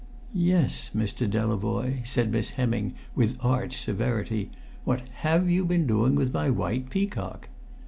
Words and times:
"Yes, 0.33 0.89
Mr. 0.95 1.29
Delavoye!" 1.29 2.01
said 2.07 2.31
Miss 2.31 2.49
Hemming 2.57 2.95
with 3.13 3.37
arch 3.45 3.77
severity. 3.77 4.49
"What 4.83 5.07
have 5.17 5.47
you 5.47 5.63
been 5.63 5.85
doing 5.85 6.15
with 6.15 6.33
my 6.33 6.49
white 6.49 6.89
peacock?" 6.89 7.49